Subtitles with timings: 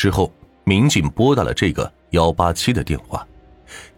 [0.00, 0.32] 之后，
[0.64, 3.28] 民警拨打了这个幺八七的电话，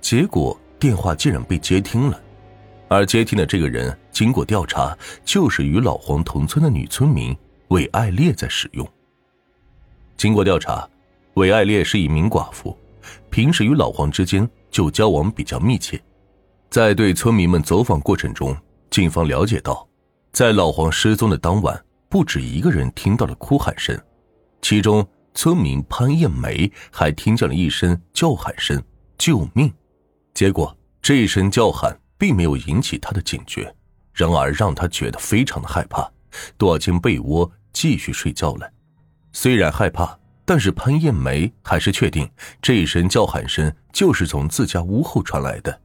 [0.00, 2.21] 结果电话竟然被接听了，
[2.88, 7.37] 而接听的这个人经过调查，就是与老黄同村的女村民
[7.69, 8.85] 韦爱烈在使用。
[10.17, 10.91] 经过调查，
[11.35, 12.77] 韦爱烈是一名寡妇，
[13.30, 16.03] 平时与老黄之间就交往比较密切。
[16.69, 18.57] 在对村民们走访过程中，
[18.91, 19.87] 警方了解到，
[20.32, 23.96] 在老黄失踪的当晚，不止一个人听到了哭喊声，
[24.62, 28.82] 其中村民潘艳梅还听见了一声叫喊声
[29.18, 29.73] “救命”。
[30.35, 33.75] 结果这一声叫喊并没有引起他的警觉，
[34.12, 36.11] 然而让他觉得非常的害怕，
[36.56, 38.70] 躲进被窝继续睡觉了。
[39.33, 42.28] 虽然害怕，但是潘艳梅还是确定
[42.61, 45.81] 这一声叫喊声就是从自家屋后传来的。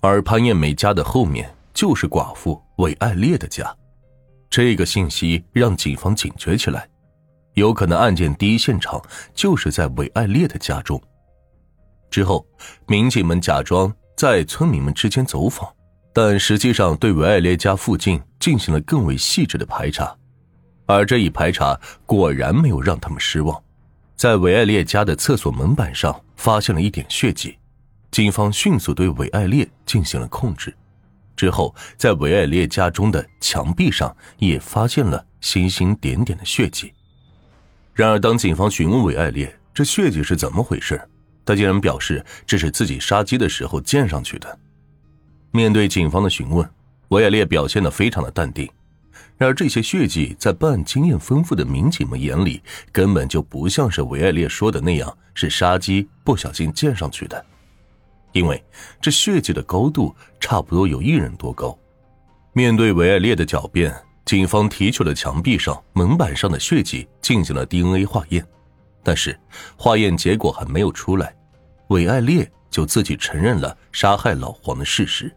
[0.00, 3.76] 而潘艳梅家的后面就是寡妇韦爱烈的家，
[4.48, 6.88] 这个信息让警方警觉起来，
[7.58, 9.00] 有可能案件第一现场
[9.34, 11.00] 就是在韦爱烈的家中。
[12.10, 12.46] 之后，
[12.86, 15.68] 民警们假装在村民们之间走访，
[16.12, 20.16] 但实际上对韦爱烈家附近进行了更为细致的排查，
[20.86, 23.62] 而这一排查果然没有让他们失望，
[24.16, 27.58] 在韦爱烈家的厕所门板上发现了一点血迹。
[28.10, 30.74] 警方迅速对韦爱烈进行了控制，
[31.36, 36.90] 之后在韦爱烈家中的墙壁上也发现了星星点点的血迹。
[37.98, 41.02] 然而，当警方询问韦爱烈这血迹是怎么回事，
[41.44, 44.56] 他竟然表示这是自己杀鸡的时候溅上去的。
[45.50, 46.64] 面对警方的询问，
[47.08, 48.70] 韦爱烈表现得非常的淡定。
[49.36, 57.44] 然而，这些血迹在办案经验丰富的民警们眼里，根本就不像是韦爱烈说的那样是杀鸡不小心溅上去的。
[58.30, 58.62] 因为
[59.00, 61.76] 这血迹的高度差不多有一人多高，
[62.52, 63.92] 面对韦爱烈的狡辩，
[64.28, 68.46] 警方提取了墙壁上、门板上的血迹进行了 DNA 化验，
[69.02, 69.40] 但是
[69.74, 71.34] 化验结果还没有出来，
[71.86, 75.34] 韦爱烈就自己承认了杀害老黄的事实。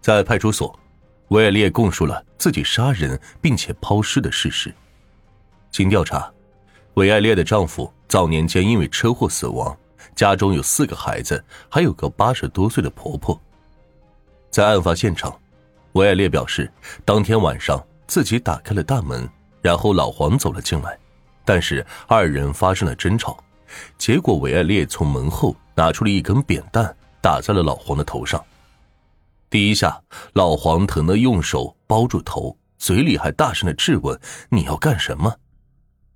[0.00, 0.74] 在派出所，
[1.28, 4.74] 韦爱烈供述了自己杀人并且抛尸的事实。
[5.70, 6.32] 经调查，
[6.94, 9.76] 韦爱烈的丈夫早年间因为车祸死亡。
[10.16, 13.38] 家中有四个孩子，还有个八十多岁的婆婆。
[14.50, 15.38] 在案发现场，
[15.92, 16.70] 韦爱烈表示，
[17.04, 19.28] 当天晚上自己打开了大门，
[19.60, 20.98] 然后老黄走了进来，
[21.44, 23.36] 但是二人发生了争吵，
[23.98, 28.42] 结果韦爱烈从门后拿出了一根扁担，打在了老黄的头上。
[29.50, 30.00] 第一下，
[30.32, 35.34] 老黄疼得用手包住头，嘴里还大声的质问：“你要干什么？”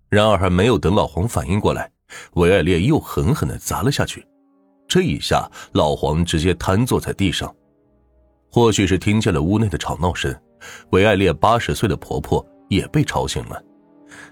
[0.09, 1.91] 然而还没有等老黄反应过来。
[2.35, 4.27] 韦爱烈又狠狠的砸了下去，
[4.89, 7.55] 这一下老黄直接瘫坐在地上。
[8.57, 10.35] 或许是听见了屋内的吵闹声，
[10.89, 13.63] 韦爱烈八十岁的婆婆也被吵醒了，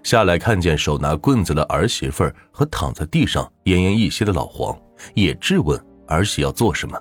[0.02, 4.74] 下来看见手拿棍子的儿媳妇和躺在地上奄奄一息的老黄，
[5.12, 6.98] 也质问儿媳要做什么。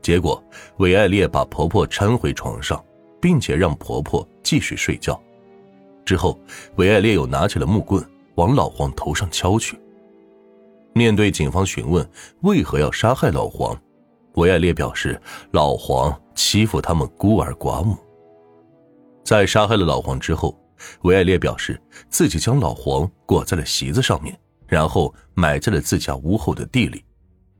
[0.00, 0.42] 结果
[0.78, 2.82] 韦爱烈把婆婆搀回床上，
[3.20, 5.22] 并且让婆婆继续睡觉。
[6.06, 6.40] 之后，
[6.76, 8.02] 韦爱烈又拿起了木棍。
[8.36, 9.78] 往老黄头上敲去。
[10.94, 12.08] 面对警方询问
[12.40, 13.78] 为何要杀害老黄，
[14.34, 15.20] 韦爱烈表示
[15.52, 17.96] 老黄欺负他们孤儿寡母。
[19.24, 20.58] 在杀害了老黄之后，
[21.02, 27.04] 韦爱烈表示自己将老黄裹在了席子上面，然后埋在了自家屋后的地里。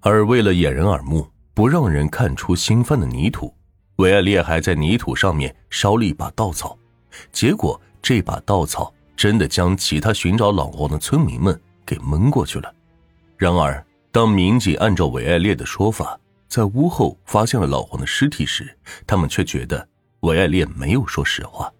[0.00, 3.54] 而为了掩人耳目，不让人看出新翻的泥土，
[3.96, 6.76] 韦爱烈还在泥土上面烧了一把稻草，
[7.30, 8.92] 结果这把稻草。
[9.16, 12.74] 真的将其他寻找老黄的村民们给蒙过去了。
[13.36, 16.18] 然而，当民警按照韦爱烈的说法，
[16.50, 19.88] 在屋后发现了老黄的尸体时，他们却觉得
[20.22, 21.72] 韦爱烈没有说实话。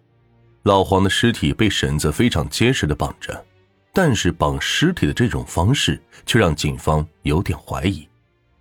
[0.63, 3.45] 老黄的尸体被绳子非常结实的绑着，
[3.91, 8.07] 但是绑尸体的这种方式却让警方有点怀疑，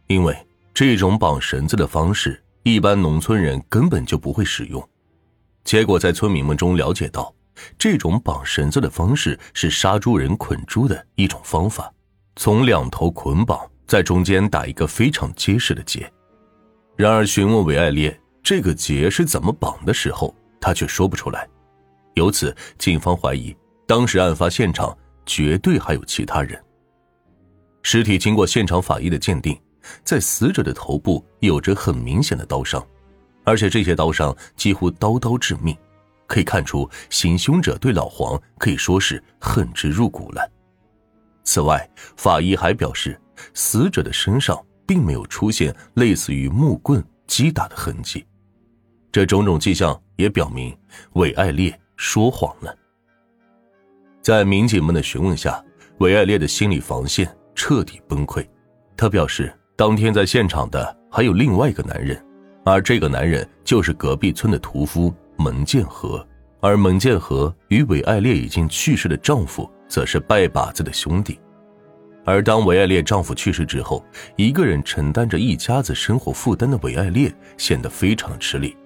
[0.08, 0.36] 因为
[0.74, 4.84] 这种绑绳子的方式，一般农村人根本就不会使用。
[5.62, 7.32] 结果，在村民们中了解到。
[7.78, 11.92] 这种绑绳子的方式是杀猪人捆猪的一种方法，
[12.34, 16.08] 从两头捆绑，在中间打一个非常结实的结。
[16.94, 21.44] 然而，询问韦爱烈这个结是怎么绑的时候，他却说不出来。
[22.14, 23.52] 由此，警方怀疑
[23.88, 24.96] 当时案发现场
[25.26, 26.56] 绝对还有其他人。
[27.82, 29.60] 尸体经过现场法医的鉴定，
[30.04, 32.86] 在死者的头部有着很明显的刀伤，
[33.42, 35.76] 而且这些刀伤几乎刀刀致命。
[36.28, 40.48] 可以看出，行凶者对老黄可以说是恨之入骨了。
[41.42, 43.20] 此外，法医还表示，
[43.54, 48.26] 死者的身上并没有出现类似于木棍击打的痕迹，
[49.12, 50.76] 这种种迹象也表明
[51.12, 52.74] 韦爱烈说谎了。
[54.20, 55.64] 在民警们的询问下，
[55.98, 58.46] 韦爱烈的心理防线彻底崩溃。
[58.96, 62.22] 他表示，当天在现场的还有另外一个男人，
[62.64, 66.26] 而这个男人就是隔壁村的屠夫蒙建和，
[66.60, 71.40] 而蒙建和与韦爱烈已经去世的丈夫，则是拜把子的兄弟。
[72.24, 74.04] 而当韦爱烈丈夫去世之后，
[74.36, 78.76] 一个人承担着一家子生活负担的韦爱烈显得非常吃力，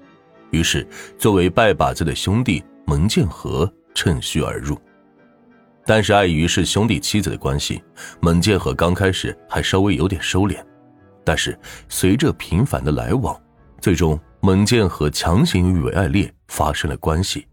[0.50, 0.86] 于是
[1.18, 4.78] 作为拜把子的兄弟蒙建和趁虚而入。
[5.84, 7.82] 但是碍于是兄弟妻子的关系，
[8.20, 10.56] 蒙建和刚开始还稍微有点收敛，
[11.24, 11.58] 但是
[11.88, 13.38] 随着频繁的来往，
[13.80, 17.46] 最终蒙建和强行与韦爱烈发生了关系，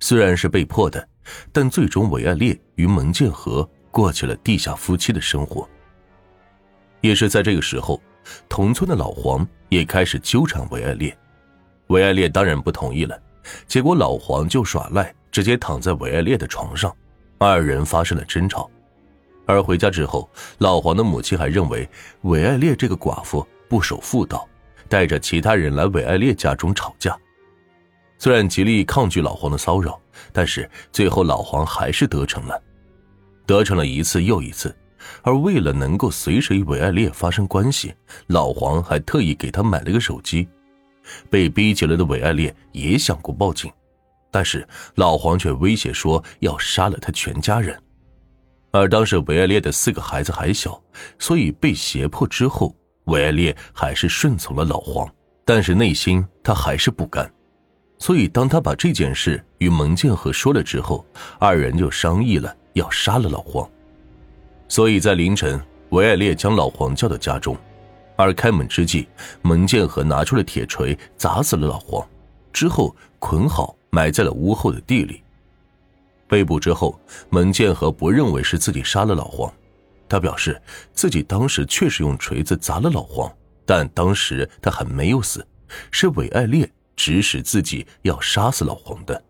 [0.00, 1.06] 虽然是被迫的，
[1.52, 3.68] 但最终韦爱烈与蒙建和。
[3.90, 5.68] 过起了地下夫妻的生活。
[7.00, 8.00] 也是在这个时候，
[8.48, 11.16] 同村的老黄也开始纠缠韦爱烈，
[11.88, 13.20] 韦爱烈当然不同意了。
[13.66, 16.94] 结果老黄就耍赖，直接躺在韦爱烈的床上，
[17.38, 18.70] 二人发生了争吵。
[19.46, 21.88] 而回家之后，老黄的母亲还认为
[22.22, 24.46] 韦爱烈这个寡妇不守妇道，
[24.88, 27.16] 带着其他人来韦爱烈家中吵架。
[28.18, 29.98] 虽然极力抗拒老黄的骚扰，
[30.32, 32.60] 但是最后老黄还是得逞了。
[33.48, 34.76] 得逞了一次又一次，
[35.22, 37.94] 而为了能够随时与韦爱烈发生关系，
[38.26, 40.46] 老黄还特意给他买了个手机。
[41.30, 43.72] 被逼急了的韦爱烈也想过报警，
[44.30, 47.74] 但是老黄却威胁说要杀了他全家人。
[48.70, 50.78] 而当时韦爱烈的四个孩子还小，
[51.18, 55.10] 所以被胁迫之后，韦爱烈还是顺从了老黄，
[55.46, 57.26] 但是内心他还是不甘。
[57.98, 61.02] 所以当他把这件事与蒙建和说了之后，
[61.40, 62.54] 二人就商议了。
[62.78, 63.68] 要杀了老黄，
[64.68, 65.60] 所以在凌晨，
[65.90, 67.56] 韦爱烈将老黄叫到家中，
[68.16, 69.06] 而开门之际，
[69.42, 72.08] 蒙建和拿出了铁锤砸死了老黄，
[72.52, 75.22] 之后捆好埋在了屋后的地里。
[76.26, 76.98] 被捕之后，
[77.30, 79.52] 蒙建和不认为是自己杀了老黄，
[80.08, 80.60] 他表示
[80.92, 83.30] 自己当时确实用锤子砸了老黄，
[83.66, 85.46] 但当时他还没有死，
[85.90, 89.22] 是韦爱烈指使自己要杀死老黄的。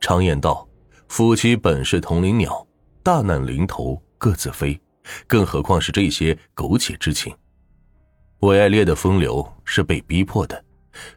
[0.00, 0.66] 常言道。
[1.08, 2.66] 夫妻本是同林鸟，
[3.02, 4.78] 大难临头各自飞，
[5.26, 7.34] 更何况是这些苟且之情。
[8.40, 10.62] 韦爱烈的风流是被逼迫的，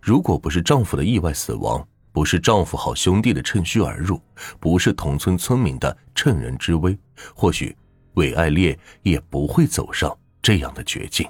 [0.02, 4.22] 如果不是丈夫的意外死亡，不是丈夫好兄弟的趁虚而入，
[4.60, 6.98] 不是同村村民的趁人之危，
[7.34, 7.76] 或许
[8.14, 11.28] 韦爱烈也不会走上这样的绝境。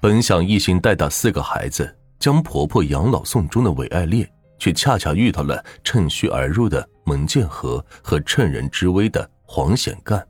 [0.00, 4.30] 本想一心带大四个孩子，将婆婆养老送终的韦爱烈。
[4.58, 10.26] 却恰恰遇到了趁虚而入的蒙建和和趁人之危的黄显干，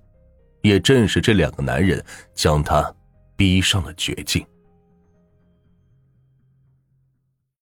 [0.62, 2.04] 也正是这两个男人
[2.34, 2.92] 将他
[3.36, 4.44] 逼上了绝境。